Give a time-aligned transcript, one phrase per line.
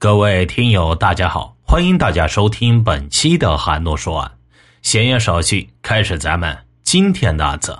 [0.00, 4.32] 各位听友，大家好，欢迎大家收听本期的韩诺说案。
[4.80, 7.78] 闲言少叙，开始咱们今天的案子。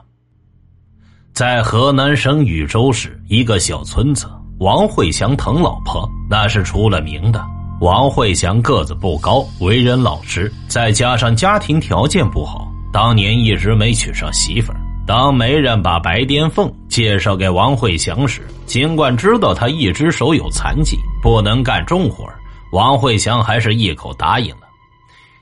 [1.32, 7.42] 在河南省禹州市一个小村子，王慧祥疼老婆，那是出了名的。
[7.80, 14.80] 王慧祥个子不高，为人老实，再加上家庭条件不好，当年一直没娶上媳妇儿。
[15.06, 22.28] 当媒人把白癜凤介绍给王慧祥时，尽管知道他一只手有残疾，不能干重活
[22.72, 24.62] 王慧祥还是一口答应了。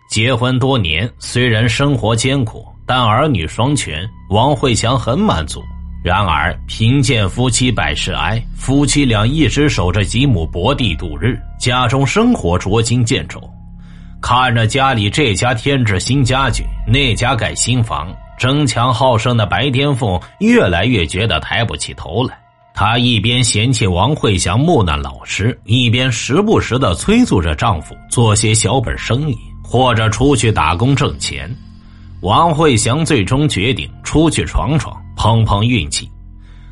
[0.08, 5.62] 结婚多年，虽然生活艰苦，但儿女双全，王慧祥很满足。
[6.02, 13.38] 然而，贫贱夫妻百事哀，夫妻俩一直守着几亩薄地度日，家中生活捉襟见肘。
[14.22, 18.14] 看着家里这家添置新家具，那家盖新房。
[18.38, 22.38] 争强好胜的白天凤越来越觉得抬不起头来，
[22.80, 31.52] 她一边嫌弃王慧祥木讷老实，一边时不时的催促着丈夫做些小本生意或者出去打工挣钱。
[32.20, 36.08] 王慧祥最终决定出去闯闯，碰碰运气。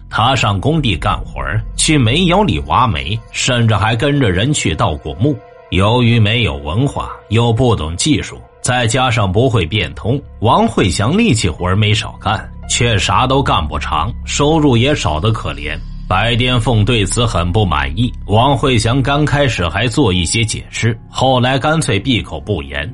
[0.08, 1.42] 他上工地干活
[1.76, 5.36] 去煤窑里挖煤，甚至还跟着人去盗过墓。
[5.70, 8.40] 由于没有文化，又不懂技术。
[8.62, 15.76] 再加上不会变通，王慧祥力气活没少干，却啥都干不长，收入也少得可怜。
[16.08, 18.12] 白颠凤对此很不满意。
[18.26, 22.92] 王慧祥刚开始还做一些解释，后来干脆闭口不言。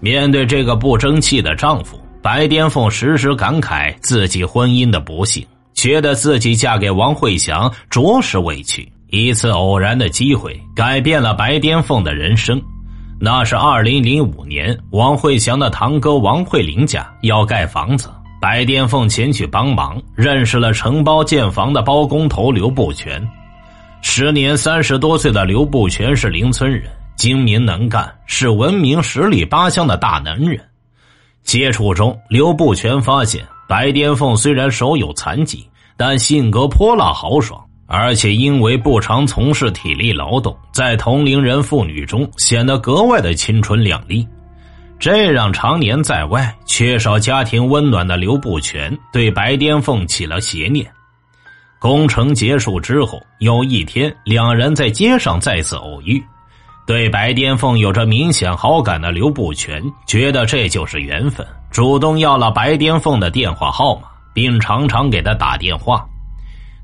[0.00, 8.90] 面对这个不争气的丈夫，白颠凤时时感慨自己婚姻的不幸，觉得自己嫁给王慧祥着实委屈。
[9.08, 12.60] 一次偶然的机会，改变了白颠凤的人生。
[13.20, 18.10] 那是二零零五年，王慧祥的堂哥王慧林家要盖房子，
[18.42, 23.24] 白颠凤前去帮忙，认识了承包建房的包工头刘步全。
[24.00, 30.60] 时年三十多岁的刘步全是邻村人，精明能干，是闻名十里八乡的大能人。
[31.44, 35.64] 接触中，刘步全发现白颠凤虽然手有残疾，
[35.96, 37.64] 但性格泼辣豪爽。
[37.86, 44.26] 而且因为不常从事体力劳动，在同龄人妇女中显得格外的青春靓丽，
[45.02, 50.88] 这让常年在外、缺少家庭温暖的刘步全对白颠凤起了邪念。
[51.80, 56.22] 工程结束之后，有一天，两人在街上再次偶遇，
[56.86, 64.02] 对白颠凤有着明显好感的刘步全觉得这就是缘分，主动要了白颠凤的电话号码，
[64.32, 66.06] 并常常给他打电话。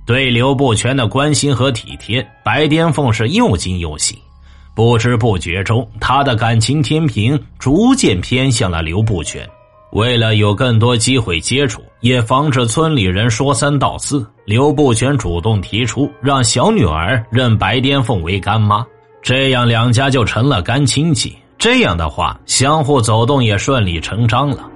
[0.05, 4.21] 对刘步全的关心和体贴，白颠凤是又惊又喜。
[4.79, 9.45] 不知不觉中，他的感情天平逐渐偏向了刘步全。
[9.91, 18.87] 为了有更多机会接触，也防止村里人说三道四，刘步全主动提出让小女儿认白颠凤为干妈，
[19.21, 21.37] 这样两家就成了干亲戚。
[21.59, 24.71] 这样的话，相互走动也顺理成章了。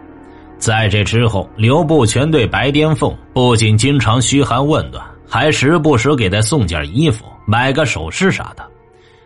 [0.58, 5.00] 在这之后，刘步全对白颠凤不仅经常嘘寒问暖。
[5.28, 8.68] 还时不时给他送件衣服、买个首饰啥的。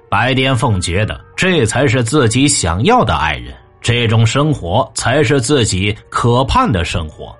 [0.09, 7.35] 白颠凤觉得这才是自己想要的爱人，这种生活才是自己可盼的生活。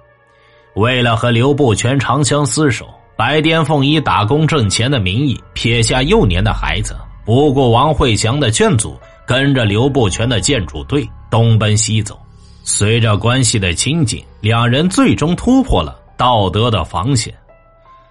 [0.75, 12.19] 为了和刘步全长相厮守，白颠凤以打工挣钱的名义撇下幼年的孩子，不顾王慧祥的劝阻，跟着刘步全的建筑队东奔西走。
[12.63, 17.33] 随着关系的亲近，两人最终突破了道德的防线。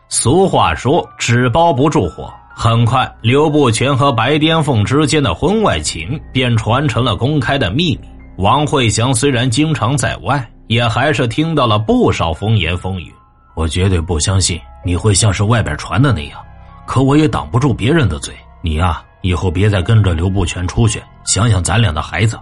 [0.07, 8.07] 俗话说“纸包不住火”，很快，刘步全和白颠凤之间的婚外情便传成了公开的秘密。
[8.37, 13.13] 王慧祥虽然经常在外，也还是听到了不少风言风语。
[13.55, 16.39] 我绝对不相信你会像是外边传的那样，
[16.85, 18.33] 可我也挡不住别人的嘴。
[18.61, 22.39] 你呀，以后别再跟着刘步全出去，想想咱俩的孩子。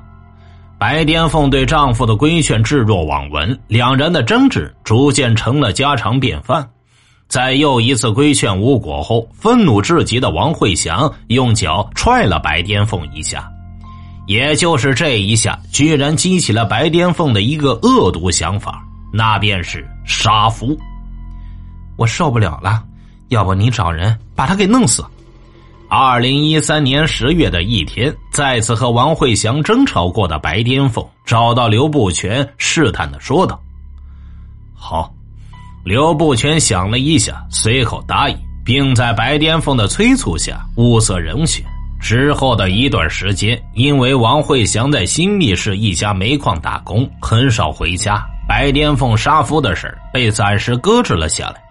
[0.77, 6.69] 白颠凤对丈夫的规劝置若罔闻，两人的争执逐渐成了家常便饭。
[7.33, 13.51] 在又一次规劝无果后，愤怒至极的王慧祥用脚踹了白颠凤一下，
[14.27, 20.77] 也就是这一下，居然激起了白颠凤的一个恶毒想法，那便是杀夫。
[21.95, 22.83] 我受不了了，
[23.29, 25.03] 要不你找人把他给弄死。
[25.89, 33.59] 二零一三年十月的一天，再次和王慧祥争吵过的白颠凤找到刘步全，试探的说道
[34.77, 35.11] ：“好。”
[35.83, 41.63] 刘步全想了一下，随口答应，并在白颠凤的催促下物色人选。
[41.99, 51.61] 之后的一段时间，因为王慧祥在新密市一家煤矿打工，很少回家，白颠凤杀夫的事被暂时搁置了下来。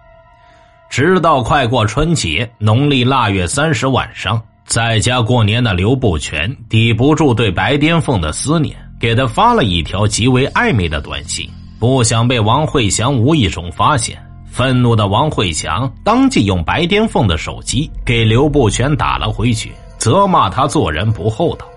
[0.89, 11.49] 直到快过春节，农历腊月三十晚上，在家过年的刘步全抵不住对白颠凤的思念，给他发了一条极为暧昧的短信，
[11.83, 14.17] 不想被王慧祥无意中发现。
[14.45, 21.67] 愤怒的王慧祥当即用白颠凤的手机给刘步全打了回去，责骂他做人不厚道。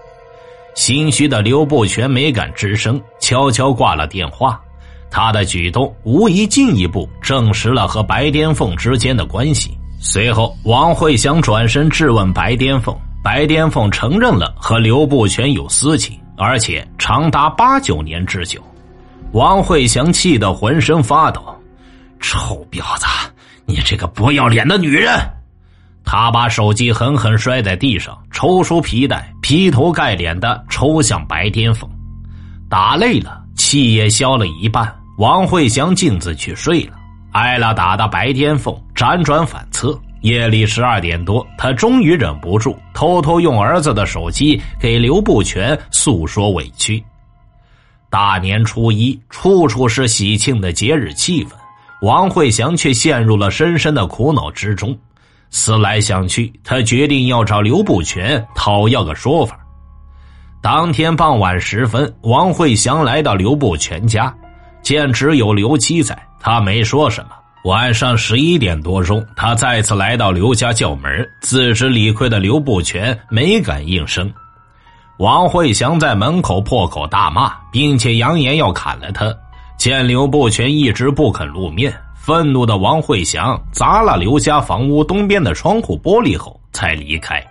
[0.77, 4.61] 心虚的刘步全没敢吱声，悄悄挂了电话。
[5.11, 9.77] 他的举动无疑进一步证实了和白颠凤之间的关系。
[9.99, 18.63] 随后，王慧祥转身质问白颠凤，白颠凤承认了和刘步全有私情，而且长达八九年之久。
[19.33, 21.43] 王慧祥气得浑身发抖
[22.21, 23.07] ：“臭婊子，
[23.67, 25.19] 你这个不要脸的女人！”
[26.05, 31.91] 他把手机狠狠摔在地上，抽出皮带，劈头盖脸的抽向白天凤。
[32.71, 36.93] 打累了，气也消了一半，王慧祥径自去睡了。
[37.33, 47.05] 挨了打的白天凤辗转反侧，夜里十二点多，他终于忍不住，偷偷用儿子的手机给刘步全诉说委屈。
[48.11, 51.51] 大年初一，处处是喜庆的节日气氛，
[52.03, 54.97] 王慧祥却陷入了深深的苦恼之中。
[55.51, 59.59] 思来想去，他决定要找刘步全讨要个说法。
[60.63, 64.35] 当天傍晚时分，王慧祥来到刘步全家，
[64.83, 67.31] 见只有刘七在，他没说什么。
[67.65, 74.33] 晚上十一点多钟，他再次来到刘家叫门，自知理亏的刘步全没敢应声。
[75.19, 79.35] 王慧祥在门口破口大骂，并且扬言要砍了他。
[79.79, 81.95] 见刘步全一直不肯露面。
[82.15, 87.43] 愤怒的王慧祥砸了刘家房屋东边的窗户玻璃后才离开。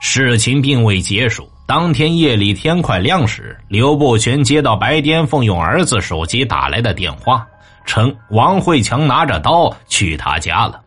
[0.00, 1.48] 事情并未结束。
[1.66, 7.44] 当天夜里天快亮时，刘步全接到白颠凤用儿子手机打来的电话，
[7.84, 10.80] 称王慧强拿着刀去他家了。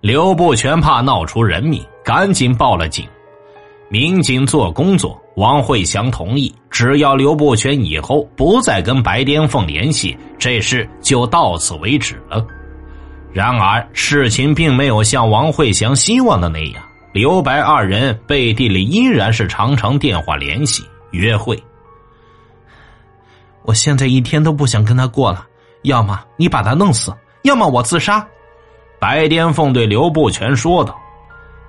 [0.00, 3.04] 刘步全怕闹出人命，赶紧报了警。
[3.88, 12.44] 民警做工作，王慧祥同意，只要刘步全以后不再跟白颠凤联系，这事就到此为止了。
[13.32, 21.62] 然而，事情并没有像王慧祥希望的那样，刘白二人背地里依然是常常电话联系、约会。
[23.62, 25.46] 我现在一天都不想跟他过了，
[25.82, 28.26] 要么你把他弄死，要么我自杀。
[28.98, 30.98] 白颠凤对刘步全说道：“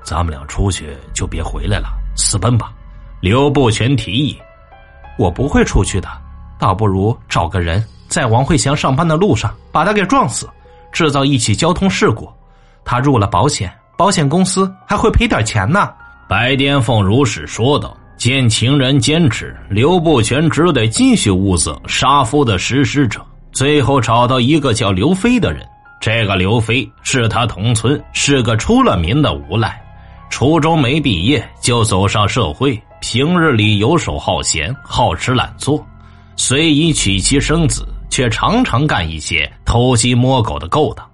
[0.03, 2.73] 咱们俩出去就别回来了。”私奔吧，
[3.21, 4.37] 刘步全提议。
[5.17, 6.09] 我不会出去的，
[6.59, 10.49] 倒不如找个人在王慧祥上班的路上把他给撞死，
[10.91, 12.29] 制造一起交通事故。
[12.83, 15.89] 他入了保险，保险公司还会赔点钱呢。
[16.27, 17.95] 白颠凤如实说道。
[18.17, 23.23] 见情人坚持，刘步全只得继续物色杀夫的实施者。
[23.51, 25.63] 最后找到一个叫刘飞的人，
[26.01, 29.79] 这个刘飞是他同村，是个出了名的无赖。
[30.29, 35.83] 初中没毕业就走上社会，平日里游手好闲、好吃懒做，
[36.35, 41.07] 虽已娶妻生子，却常常干一些偷鸡摸狗的勾当。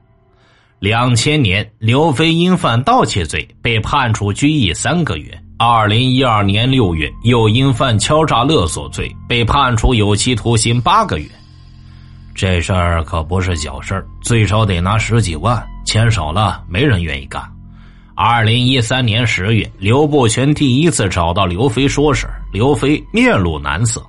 [0.80, 11.26] 两千年，刘飞因犯盗窃罪被判处拘役三个月；二零一二年六月，又因犯敲诈勒索罪被判处有期徒刑八个月。
[12.36, 17.53] 这事儿可不是小事儿最少得拿十几万，钱少了没人愿意干。
[18.16, 24.06] 二零一三年十月，刘步全第一次找到刘飞说事刘飞面露难色。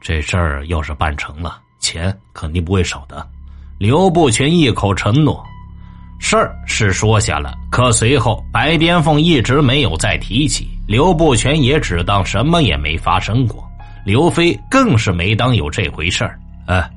[0.00, 3.24] 这事儿要是办成了，钱肯定不会少的。
[3.78, 5.40] 刘步全一口承诺。
[6.18, 13.64] 事儿是说下了，可随后白边凤一直没有再提起，刘步全也只当什么也没发生过。
[14.04, 16.40] 刘飞更是没当有这回事儿。
[16.66, 16.90] 哎，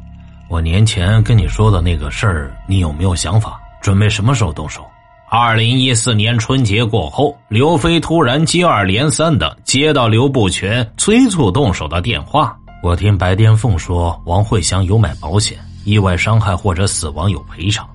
[0.50, 3.60] 我年前跟你说的那个事儿，你有没有想法？
[3.79, 4.84] 准备什么时候动手？
[5.27, 12.55] 二零一四年春节过后，刘飞突然接二连三的接到刘步全催促动手的电话。
[12.84, 17.89] 我听白颠凤说，王慧祥有买保险，意外伤害或者死亡有赔偿，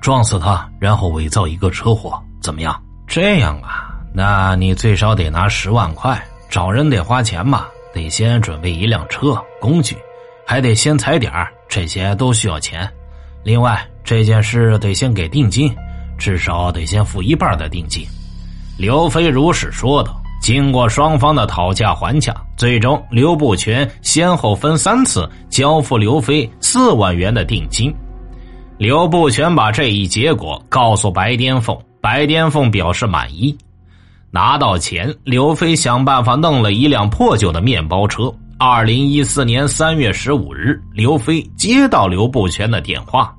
[0.00, 2.82] 撞死他，然后伪造一个车祸，怎么样？
[3.06, 9.96] 这样啊，那你最少得拿十万块，找人得花钱嘛，得先准备一辆车、工具，
[10.46, 11.30] 还得先踩点
[11.68, 12.90] 这些都需要钱。
[13.44, 15.72] 另外，这件事得先给定金。
[16.20, 18.06] 至少得先付一半的定金，
[18.78, 20.16] 刘飞如是说道。
[20.40, 27.94] 经过双方的讨价还价，最终刘不全先后分三次交付刘飞四万元的定金。
[28.78, 33.54] 刘不全把这一结果告诉白颠凤，白颠凤表示满意。
[34.30, 38.32] 拿到钱，刘飞想办法弄了一辆破旧的面包车。
[38.58, 43.34] 二零一四年三月十五日，刘飞接到刘不全的电话。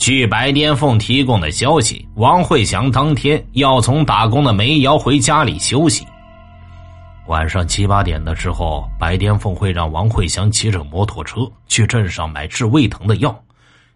[0.00, 6.06] 据白颠凤提供的消息，王慧祥当天要从打工的煤窑回家里休息。
[7.26, 13.38] 晚上七八点的时候，白颠凤会让王慧祥骑着摩托车去镇上买治胃疼的药。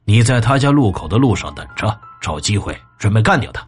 [0.04, 3.66] 你在他家路口的路上等着，找机会准备干掉他。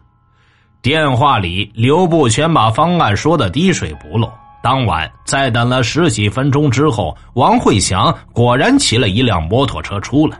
[0.83, 4.31] 电话里，刘步全把方案说的滴水不漏。
[4.61, 10.39] 当晚，在等了十几分钟之后，王慧祥果然骑了一辆摩托车出来。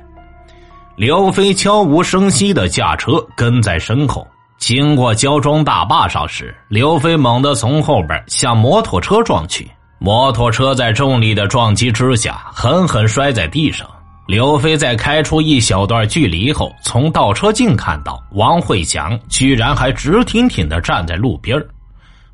[0.98, 4.27] 刘飞悄无声息的驾车跟在身后。
[4.58, 13.88] 经过焦庄大坝上时，刘飞猛地从后边向摩托车撞去，摩托车在重力的撞击之下狠狠摔在地上。
[14.25, 21.63] 刘飞在开出一小段距离后，从倒车镜看到王慧祥居然还直挺挺的站在路边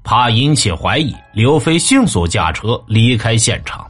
[0.06, 3.86] 怕引起怀疑，刘飞迅速驾车离开现场。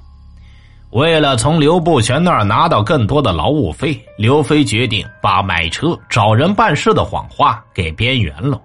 [0.94, 8.62] 为了从刘步全那儿拿到更多的劳务费，刘飞决定把买车找人办事的谎话给边缘了。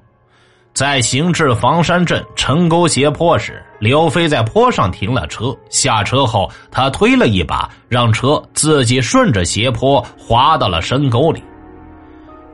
[0.74, 11.42] 在行至房山镇城沟斜坡时，刘飞在坡上停了车，下车后他推了一把，让车自己顺着斜坡滑到了深沟里。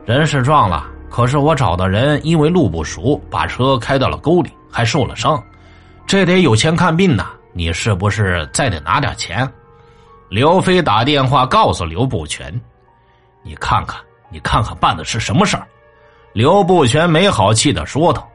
[0.05, 5.43] 人是撞了，可是我找的人因为路不熟，把车开到了沟里，还受了伤。
[6.07, 9.45] 这得有钱看病呐，你是不是再得拿点钱？
[10.29, 12.53] 刘飞打电话告诉刘步全
[13.43, 15.67] ：“你看看，你看看办的是什么事儿？”
[16.33, 18.27] 刘步全没好气的说道：“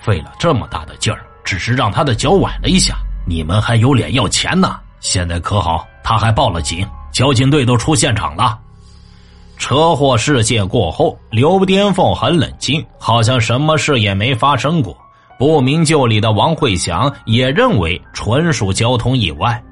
[0.00, 4.78] 费了这么大的劲儿，只是让他的脚崴了一下，你们还有脸要钱呢？
[5.00, 8.58] 现在可好，他还报了警，交警队都出现场了。”
[9.56, 14.96] 车祸事件过后，刘巅凤很冷静，好像什么事也没发生过。
[15.38, 19.62] 不明就里的王慧祥也认为纯属交通意外。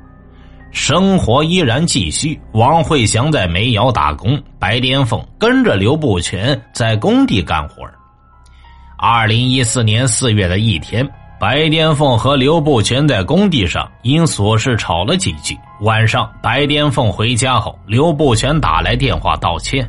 [0.71, 2.41] 生活依然继续。
[2.53, 7.89] 王慧祥在煤窑打工，白巅凤跟着刘步全在工地干活。
[8.97, 11.09] 二零一四年四月的一天，
[11.39, 15.57] 白巅凤和刘步全在工地上因琐事吵了几句。
[15.83, 19.89] 晚上，白巅凤回家后，刘步全打来电话道歉。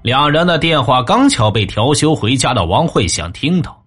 [0.00, 3.82] 两人的电话刚巧被调休回家的王慧祥听到，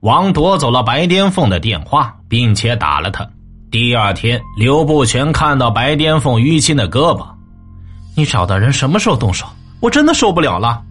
[0.00, 3.26] 王夺走了白巅凤的电话，并且打了他。
[3.72, 7.26] 第二天，刘步全看到白巅凤淤青的胳膊，
[8.14, 9.46] 你找的人什么时候动手？
[9.80, 10.84] 我真的受不了了。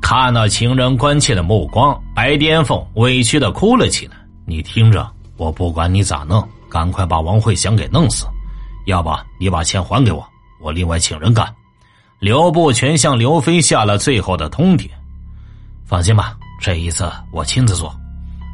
[0.00, 4.16] 看到情人关切的目光，白巅凤委屈的哭了起来。
[4.46, 5.06] 你听着，
[5.36, 8.24] 我不管你咋弄，赶快把王慧祥给弄死，
[8.86, 10.26] 要不你把钱还给我，
[10.62, 11.46] 我另外请人干。
[12.18, 14.88] 刘步全向刘飞下了最后的通牒。
[15.84, 17.94] 放心吧，这一次我亲自做。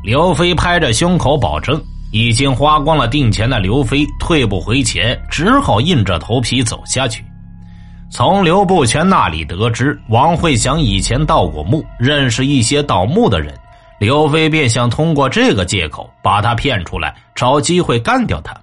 [0.03, 1.81] 刘飞拍着胸口保证。
[2.13, 7.25] 已经花光了定钱的刘飞退不回钱，只好硬着头皮走下去。
[8.11, 13.55] 从刘步全那里得知，王慧祥以前盗过墓，认识一些盗墓的人，
[13.99, 18.55] 刘飞便想通过这个借口把他骗出来，找机会干掉他。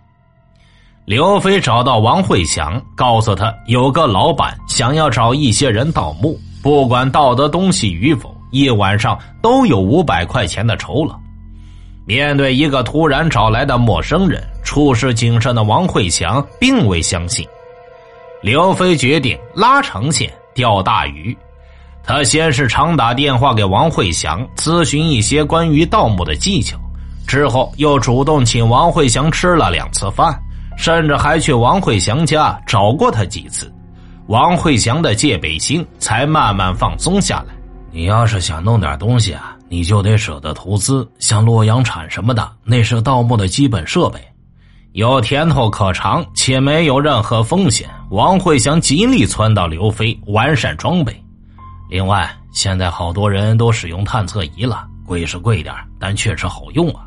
[1.06, 11.20] 刘飞找到王慧祥，告诉他有个老板想要找一些人盗墓，不管盗得东西与否，一晚上都有五百块钱的酬劳。
[12.10, 17.48] 面对一个突然找来的陌生人，处事谨慎的王慧祥并未相信。
[18.42, 21.38] 刘飞决定拉长线钓大鱼。
[22.04, 26.80] 他先是常打电话给王慧祥咨询一些关于盗墓的技巧，
[27.28, 30.34] 之后又主动请王慧祥吃了两次饭，
[30.76, 33.72] 甚至还去王慧祥家找过他几次。
[34.26, 37.54] 王慧祥的戒备心才慢慢放松下来。
[37.92, 39.56] 你要是想弄点东西啊。
[39.72, 44.20] 你就得舍得投资，像洛阳铲什么的，那是盗墓的基本设备，
[44.94, 47.88] 有甜头可尝，且没有任何风险。
[48.10, 51.16] 王慧祥极力撺导刘飞完善装备。
[51.88, 57.06] 另外，现在好多人都使用探测仪了，贵是贵点但确实好用啊。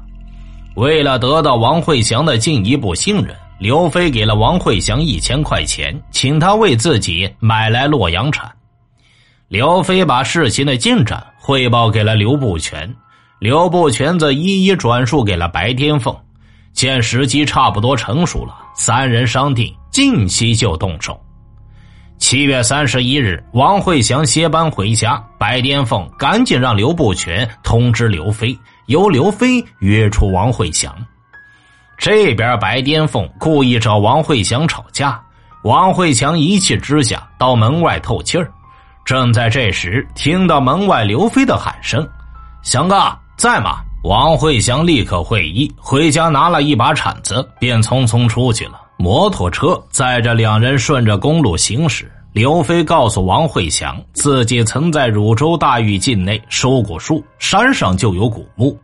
[0.76, 8.48] 为了得到王慧祥的进一步信任，刘飞给了王慧祥一千块钱，请他为自己买来洛阳铲。
[9.52, 12.90] 刘飞把事情的进展汇报给了刘步全，
[13.38, 16.16] 刘步全则一一转述给了白天凤。
[16.73, 21.21] 见时机差不多成熟了，三人商定近期就动手。
[22.16, 30.97] 七月三十一日，王慧祥歇班回家，白天凤赶紧让刘步全通知刘飞，由刘飞约出王慧祥。
[31.99, 35.23] 这边白天凤故意找王慧祥吵架，
[35.62, 38.50] 王慧祥一气之下到门外透气儿。
[39.04, 42.09] 正在这时，听到门外刘飞的喊声
[42.62, 42.97] ：“祥哥
[43.37, 48.80] 在吗？”王慧祥立刻会意，回家拿了一把铲子，便匆匆出去了。
[48.97, 58.76] 摩托车载着两人顺着公路行驶，刘飞告诉王慧祥，自己曾在汝州大峪境内收过树，山上就有古墓。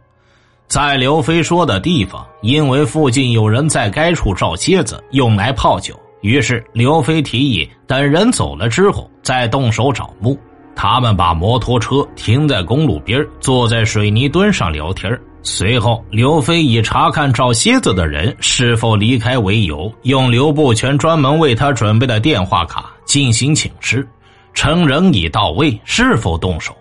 [0.69, 10.39] 在刘飞说的地方，因为附近有人在该处照蝎子，用来泡酒，于是刘飞提议等人走了之后再动手找墓。
[10.75, 15.19] 他们把摩托车停在公路边，坐在水泥墩上聊天。
[15.43, 24.07] 随后，刘飞以查看照蝎子的人是否离开为由，用刘步全专门为他准备的电话卡进行请示，
[24.55, 26.77] 称人已到位，是否动手？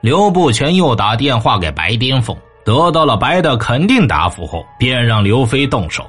[0.00, 2.36] 刘步全又打电话给白巅峰。
[2.64, 6.04] 得到了白的肯定答复后，便让刘飞动手。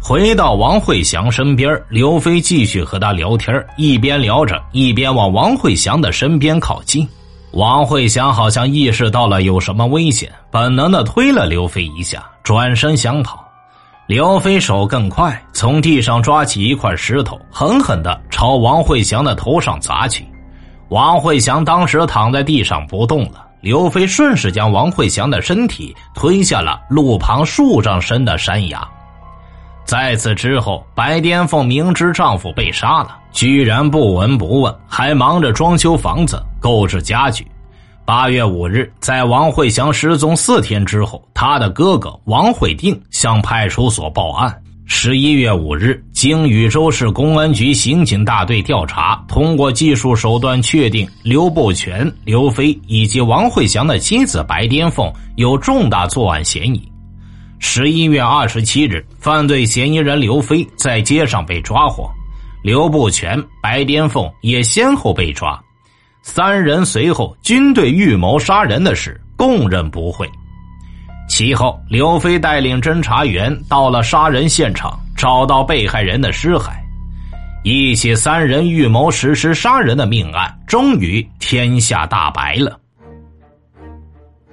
[0.00, 7.06] 回到王慧祥身边，刘飞继续和他聊天，一边聊着，一边往王慧祥的身边靠近。
[7.52, 13.44] 王慧祥好像意识到了有什么危险，本能的推了刘飞一下，转身想跑。
[14.06, 20.24] 刘飞手更快，从地上抓起一块石头，狠狠的朝王慧祥的头上砸去。
[20.90, 23.44] 王慧祥当时躺在地上不动了。
[23.60, 28.86] 刘飞顺势将王慧祥的身体推下了路旁数丈深的山崖。
[29.86, 37.46] 在此之后，白巅峰明知丈夫被杀了，居然不闻不问，还忙着装修房子、购置家具。
[38.04, 44.52] 八月五日，在王慧祥失踪四天之后，他的哥哥王慧定向派出所报案。
[44.88, 56.88] 十一月五日，经禹州市公安局刑警大队调查，通过技术手段确定刘步全、刘飞以及王慧祥的妻子白巅峰有重大作案嫌疑。
[57.58, 62.10] 十一月二十七日，犯罪嫌疑人刘飞在街上被抓获，
[62.62, 65.58] 刘步全、白巅凤也先后被抓，
[66.22, 70.30] 三人随后均对预谋杀人的事供认不讳。
[71.28, 76.70] 其后，刘飞带领侦查员到了杀人现场，找到被害人的尸骸，
[77.64, 82.78] 一起三人预谋实施杀人的命案终于天下大白了。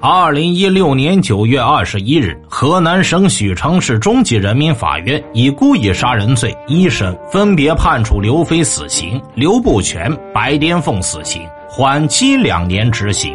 [0.05, 13.33] 二零一六年九月二十一日，河南省许昌市中级人民法院以故意杀人罪一审分别判处刘飞死刑、刘步全、白巅峰死刑，缓期两年执行。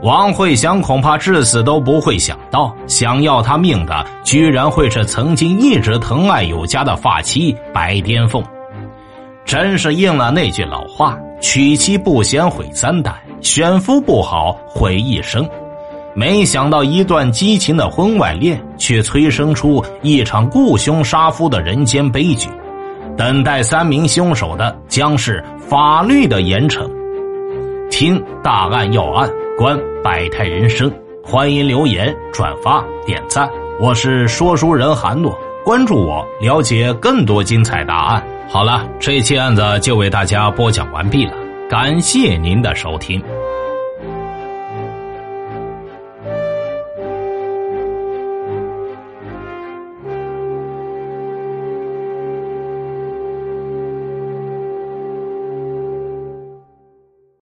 [0.00, 8.40] 王慧祥恐怕至死都不会想到，想要他命的居然会是曾经一直疼爱有加的发妻白巅峰，
[9.44, 15.48] 真是应了那句老话：“娶妻不嫌毁三代，选夫不好毁一生。”
[16.14, 22.48] 没想到一段激情的婚外恋，却催生出一场雇凶杀夫的人间悲剧。
[23.16, 26.88] 等待三名凶手的将是法律的严惩。
[27.90, 29.28] 听大案要案。
[29.58, 30.88] 观百态人生，
[31.20, 33.50] 欢迎留言、转发、点赞。
[33.80, 38.24] 我是说书人韩诺，关注我，了解更多精彩答案。
[38.48, 41.32] 好了，这期案子就为大家播讲完毕了，
[41.68, 43.22] 感谢您的收听。